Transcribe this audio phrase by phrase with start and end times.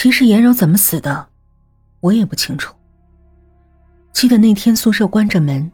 [0.00, 1.26] 其实颜柔怎么死的，
[1.98, 2.72] 我也不清楚。
[4.12, 5.72] 记得那天宿舍关着门，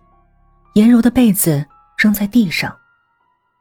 [0.76, 1.66] 颜柔的被子
[1.98, 2.74] 扔在地上，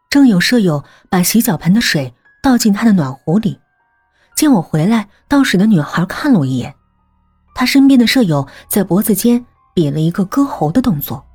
[0.10, 3.60] 正有舍友把洗脚盆的水倒进她的暖壶里。
[4.38, 6.73] 见我回来，倒水的女孩看了我一眼，
[7.54, 11.25] 她身边的舍友在脖子间比了一个割喉的动作。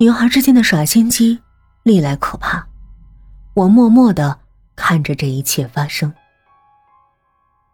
[0.00, 1.40] 女孩之间的耍心机，
[1.84, 2.66] 历来可怕。
[3.54, 4.40] 我默默的
[4.74, 6.12] 看着这一切发生。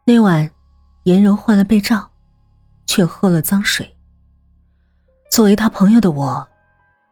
[0.08, 0.50] 那晚，
[1.02, 2.10] 颜柔换了被罩，
[2.86, 3.94] 却喝了脏水。
[5.30, 6.48] 作为他朋友的我，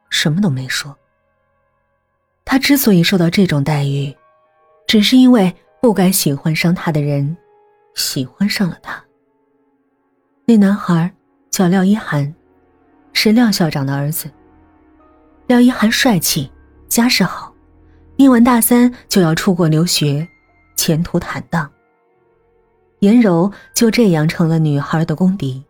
[0.09, 0.97] 什么都没说。
[2.43, 4.17] 他之所以受到这种待遇，
[4.87, 7.37] 只是因为不该喜欢上他的人，
[7.95, 9.05] 喜欢上了他。
[10.47, 11.15] 那男孩
[11.51, 12.35] 叫廖一涵，
[13.13, 14.31] 是廖校长的儿子。
[15.49, 16.51] 廖一涵帅气，
[16.89, 17.55] 家世好，
[18.17, 20.27] 念完大三就要出国留学，
[20.79, 21.71] 前途坦荡。
[23.01, 25.63] 颜柔就这样成了女孩的公敌。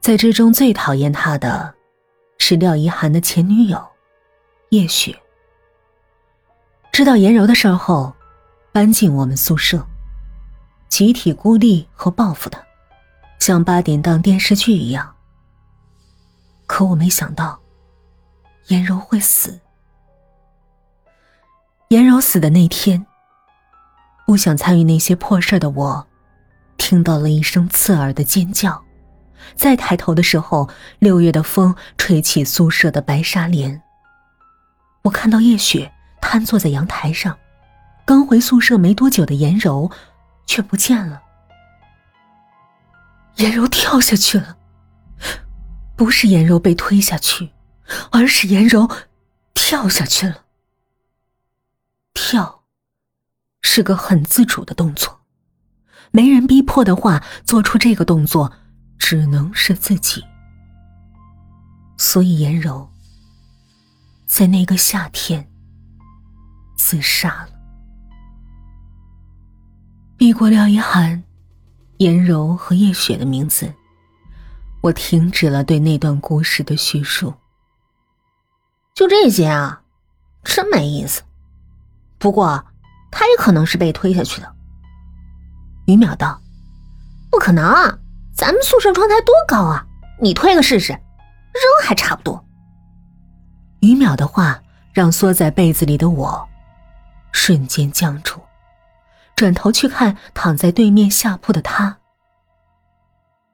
[0.00, 1.74] 在之中最讨厌他的，
[2.38, 3.86] 是廖一涵的前女友
[4.70, 5.14] 叶雪。
[6.90, 8.12] 知道颜柔的事后，
[8.72, 9.86] 搬进我们宿舍，
[10.88, 12.60] 集体孤立和报复他，
[13.38, 15.14] 像八点档电视剧一样。
[16.66, 17.60] 可我没想到，
[18.68, 19.60] 颜柔会死。
[21.88, 23.04] 颜柔死的那天。
[24.30, 26.06] 不想参与那些破事的我，
[26.76, 28.84] 听到了一声刺耳的尖叫。
[29.56, 33.82] 再抬头的时候，六月的风吹起宿舍的白纱帘。
[35.02, 37.36] 我看到叶雪瘫坐在阳台上，
[38.04, 39.90] 刚回宿舍没多久的颜柔
[40.46, 41.20] 却不见了。
[43.34, 44.56] 颜柔跳下去了，
[45.96, 47.50] 不是颜柔被推下去，
[48.12, 48.88] 而是颜柔
[49.54, 50.44] 跳下去了。
[52.14, 52.59] 跳。
[53.62, 55.20] 是个很自主的动作，
[56.10, 58.52] 没人逼迫的话，做出这个动作
[58.98, 60.24] 只能是自己。
[61.96, 62.90] 所以颜柔
[64.26, 65.48] 在那个夏天
[66.76, 67.50] 自杀了。
[70.16, 71.22] 避过廖一涵、
[71.98, 73.72] 颜柔和叶雪的名字，
[74.80, 77.34] 我停止了对那段故事的叙述。
[78.94, 79.82] 就这些啊，
[80.42, 81.22] 真没意思。
[82.18, 82.64] 不过。
[83.10, 84.56] 他也可能是被推下去的。
[85.86, 86.40] 于淼道
[87.30, 87.64] ：“不可能，
[88.34, 89.84] 咱们宿舍窗台多高啊！
[90.20, 92.44] 你推个试试，扔还差不多。”
[93.80, 94.62] 于淼的话
[94.92, 96.48] 让缩在被子里的我
[97.32, 98.40] 瞬间僵住，
[99.34, 101.98] 转头去看躺在对面下铺的他。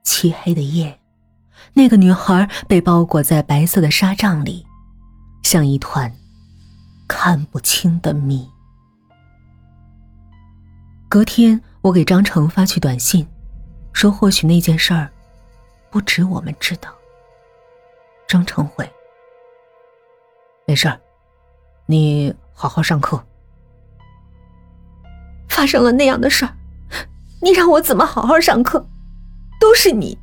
[0.03, 1.01] 漆黑的夜，
[1.75, 4.67] 那个女孩被包裹在白色的纱帐里，
[5.43, 6.13] 像一团
[7.09, 8.51] 看不清的谜。
[11.09, 13.27] 隔天，我给张成发去短信，
[13.93, 15.09] 说或许那件事儿
[15.89, 16.91] 不止我们知道。
[18.27, 18.89] 张成回
[20.67, 21.01] ：“没事儿，
[21.87, 23.25] 你好好上课。”
[25.49, 26.53] 发生了那样的事儿，
[27.41, 28.85] 你让我怎么好好上课？
[29.61, 30.19] 都是你，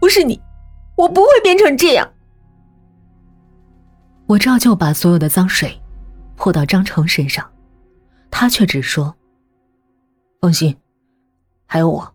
[0.00, 0.40] 不是你，
[0.96, 2.08] 我不会变成这样。
[4.26, 5.78] 我照旧把所有的脏水
[6.36, 7.44] 泼到张成身上，
[8.30, 9.14] 他却只说。
[10.44, 10.76] 放心，
[11.64, 12.14] 还有我，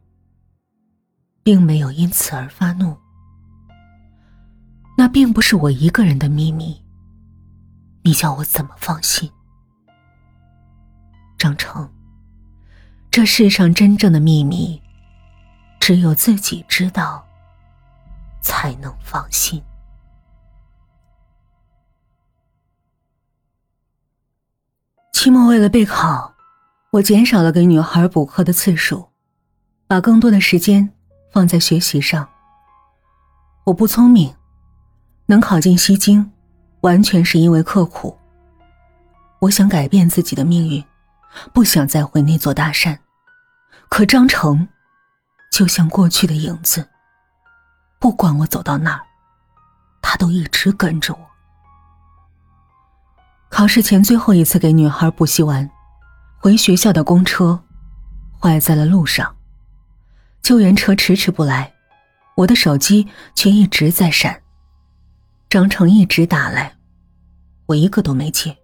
[1.42, 2.96] 并没有因此而发怒。
[4.96, 6.80] 那并不是我一个人的秘密，
[8.04, 9.32] 你叫我怎么放心？
[11.40, 11.92] 张成，
[13.10, 14.80] 这世上真正的秘密，
[15.80, 17.26] 只有自己知道，
[18.44, 19.60] 才能放心。
[25.14, 26.32] 期末为了备考。
[26.92, 29.08] 我减少了给女孩补课的次数，
[29.86, 30.90] 把更多的时间
[31.32, 32.28] 放在学习上。
[33.66, 34.34] 我不聪明，
[35.28, 36.32] 能考进西京，
[36.82, 38.18] 完全是因为刻苦。
[39.38, 40.84] 我想改变自己的命运，
[41.54, 43.00] 不想再回那座大山。
[43.88, 44.68] 可张成，
[45.52, 46.90] 就像过去的影子，
[48.00, 49.04] 不管我走到哪儿，
[50.02, 51.20] 他都一直跟着我。
[53.48, 55.70] 考试前最后一次给女孩补习完。
[56.42, 57.62] 回学校的公车
[58.40, 59.36] 坏在了路上，
[60.42, 61.74] 救援车迟迟不来，
[62.38, 63.06] 我的手机
[63.36, 64.42] 却一直在闪。
[65.50, 66.78] 张成一直打来，
[67.66, 68.58] 我一个都没接，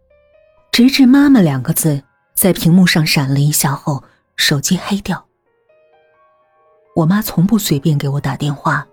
[0.71, 2.01] 直至“妈妈”两个字
[2.33, 4.01] 在屏幕上闪了一下后，
[4.37, 5.25] 手机黑掉。
[6.95, 8.87] 我妈从不随便给我打电话，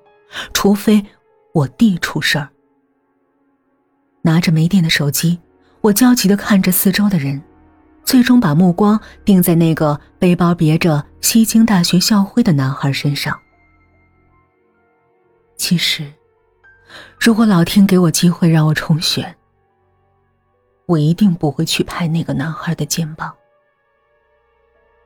[0.53, 1.07] 除非
[1.55, 2.49] 我弟出事儿。
[4.23, 5.39] 拿着没电的手机，
[5.83, 7.41] 我焦急的看着四周的人。
[8.05, 13.39] 最终把目光定在那个背包别着西京大学校徽的男孩身上。
[15.57, 16.13] 其实，
[17.19, 19.37] 如果老天给我机会让我重选，
[20.87, 23.33] 我一定不会去拍那个男孩的肩膀，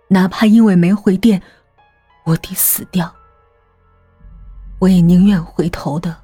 [0.08, 1.40] 哪怕因为没回电，
[2.24, 3.14] 我弟死掉，
[4.78, 6.16] 我也宁愿回头的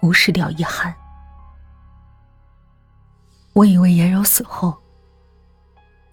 [0.00, 0.94] 不是廖一涵。
[3.54, 4.76] 我以为颜柔死后，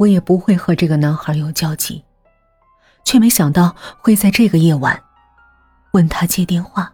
[0.01, 2.03] 我也不会和这个男孩有交集，
[3.03, 4.99] 却没想到会在这个夜晚
[5.91, 6.91] 问他接电话。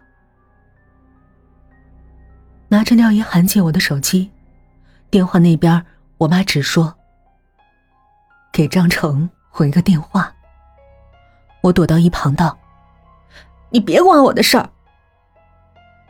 [2.68, 4.30] 拿着廖一涵借我的手机，
[5.08, 5.82] 电话那边
[6.18, 6.94] 我妈只说
[8.52, 10.30] ：“给张成回个电话。”
[11.64, 12.58] 我躲到一旁道
[13.72, 14.68] ：“你别管我的事儿。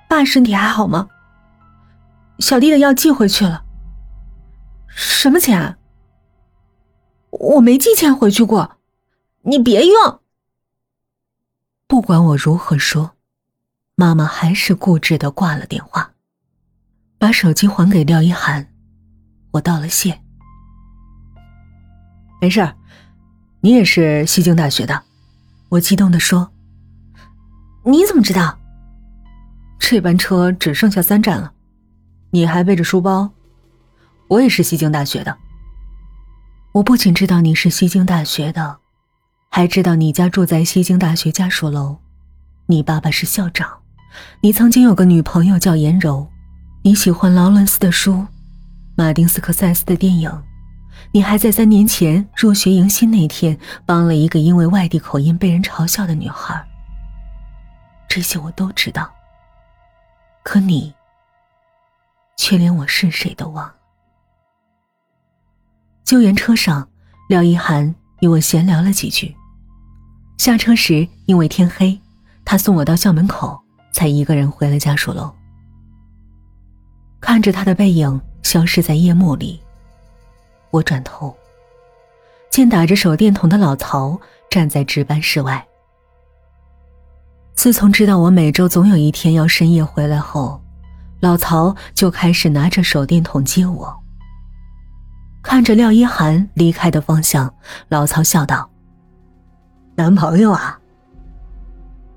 [0.08, 1.08] 爸身体还好吗？
[2.40, 3.62] 小弟的药寄回去了。”
[4.90, 5.76] 什么钱？
[7.38, 8.76] 我没寄钱回去过，
[9.42, 10.20] 你别用。
[11.86, 13.12] 不管我如何说，
[13.94, 16.12] 妈妈还是固执的挂了电话，
[17.16, 18.68] 把手机还给廖一涵。
[19.52, 20.20] 我道了谢。
[22.40, 22.76] 没事儿，
[23.60, 25.02] 你也是西京大学的，
[25.68, 26.52] 我激动的说。
[27.84, 28.58] 你怎么知道？
[29.78, 31.52] 这班车只剩下三站了，
[32.30, 33.30] 你还背着书包。
[34.28, 35.38] 我也是西京大学的。
[36.78, 38.78] 我不仅知道你是西京大学的，
[39.50, 41.98] 还知道你家住在西京大学家属楼，
[42.66, 43.68] 你爸爸是校长，
[44.40, 46.28] 你曾经有个女朋友叫颜柔，
[46.82, 48.24] 你喜欢劳伦斯的书，
[48.96, 50.30] 马丁斯科塞斯的电影，
[51.10, 56.64] 你还在三年前入学迎新那天帮了一个因为外地口音被人嘲笑的女孩。
[58.08, 59.10] 这些我都知道，
[60.44, 60.94] 可你
[62.36, 63.68] 却连我是谁都忘。
[66.08, 66.88] 救援车上，
[67.28, 69.36] 廖一涵与我闲聊了几句。
[70.38, 72.00] 下车时，因为天黑，
[72.46, 73.60] 他送我到校门口，
[73.92, 75.30] 才一个人回了家属楼。
[77.20, 79.60] 看着他的背影消失在夜幕里，
[80.70, 81.36] 我转头，
[82.48, 84.18] 见打着手电筒的老曹
[84.48, 85.62] 站在值班室外。
[87.52, 90.58] 自从知道我每周总有一天要深夜回来后，
[91.20, 93.94] 老曹就开始拿着手电筒接我。
[95.48, 97.54] 看着廖一涵离开的方向，
[97.88, 98.70] 老曹笑道
[99.96, 100.78] ：“男朋友啊？”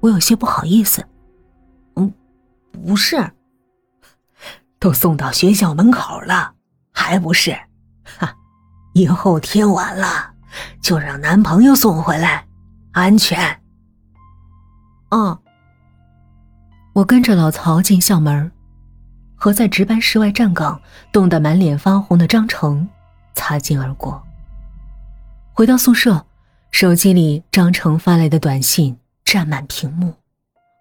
[0.01, 1.01] 我有些不好意思。
[1.95, 2.13] “嗯，
[2.74, 3.31] 不是，
[4.80, 6.51] 都送到学校门口了，
[6.92, 7.57] 还不是？
[8.04, 8.36] 哈，
[8.95, 10.33] 以后天晚了
[10.81, 12.45] 就让男朋友送回来，
[12.92, 13.62] 安全。”
[15.12, 15.39] 嗯。
[16.92, 18.51] 我跟着老曹进校门，
[19.38, 20.81] 和在值班室外站岗、
[21.13, 22.86] 冻得满脸发红的张成。
[23.33, 24.22] 擦肩而过。
[25.54, 26.25] 回到宿舍，
[26.72, 30.16] 手机里张成发来的短信占满屏幕，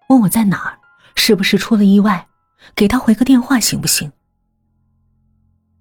[0.08, 0.78] 问我在哪儿，
[1.16, 2.28] 是不是出了意外，
[2.74, 4.12] 给他回个电话行不行？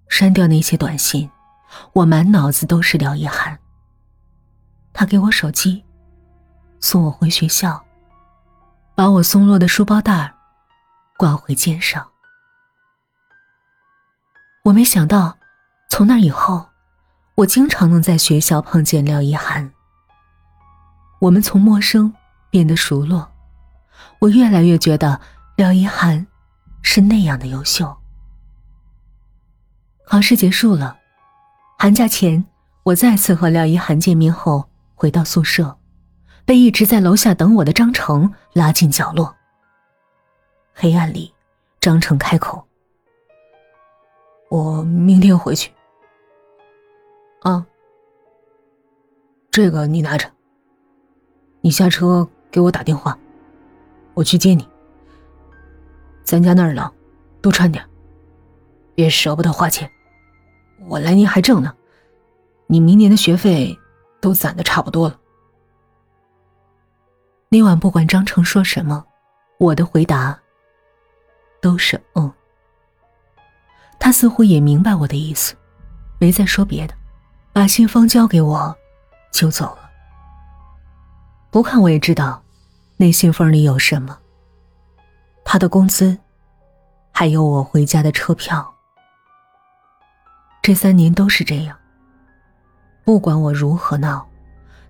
[0.08, 1.30] 删掉那些短信，
[1.94, 3.58] 我满脑子都是廖一涵。
[4.92, 5.86] 他给我手机，
[6.80, 7.86] 送我回学校，
[8.96, 10.34] 把我松落的书包带
[11.16, 12.06] 挂回肩上。
[14.66, 15.39] 我没想到。
[15.90, 16.66] 从那以后，
[17.36, 19.70] 我经常能在学校碰见廖一涵。
[21.20, 22.14] 我们从陌生
[22.50, 23.30] 变得熟络，
[24.20, 25.20] 我越来越觉得
[25.58, 26.26] 廖一涵
[26.82, 27.98] 是那样的优秀。
[30.06, 30.98] 考试结束了，
[31.78, 32.46] 寒假前，
[32.84, 35.78] 我再次和廖一涵见面后，回到宿舍，
[36.46, 39.36] 被一直在楼下等我的张成拉进角落。
[40.74, 41.34] 黑暗里，
[41.82, 42.66] 张成开口
[44.50, 45.72] ：“我明天回去。”
[47.42, 47.66] 啊，
[49.52, 50.30] 这个你拿着。
[51.62, 53.18] 你下车给我打电话，
[54.14, 54.68] 我去接你。
[56.24, 56.90] 咱家那儿冷，
[57.42, 57.84] 多穿点，
[58.96, 59.90] 别舍不得花钱。
[60.88, 61.76] 我来年还挣呢，
[62.68, 63.78] 你明年的学费
[64.22, 65.20] 都攒的差不多了。
[67.50, 69.06] 那晚不管张成说什么，
[69.58, 70.40] 我的回答
[71.62, 72.32] 都是嗯。
[74.00, 75.56] 他似乎也明白我的意思，
[76.20, 76.94] 没再说别的。
[77.60, 78.74] 把信封交给我，
[79.34, 79.90] 就走了。
[81.52, 82.42] 不看我也知道，
[82.96, 84.18] 那信封里有什么。
[85.44, 86.18] 他的工资，
[87.12, 88.74] 还有我回家的车票。
[90.62, 91.78] 这三年都是这样。
[93.04, 94.26] 不管我如何闹，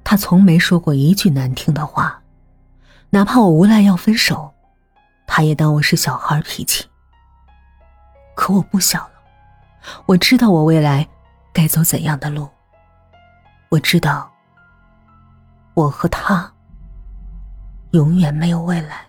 [0.03, 2.21] 他从没说过一句难听的话。
[3.09, 4.53] 哪怕我无赖要分手，
[5.25, 6.85] 他也当我是小孩脾气。
[8.35, 9.13] 可我不小了，
[10.05, 11.07] 我知道我未来。
[11.51, 12.47] 该走怎样的路。
[13.69, 14.31] 我知道，
[15.75, 16.51] 我和他
[17.91, 19.08] 永远没有未来。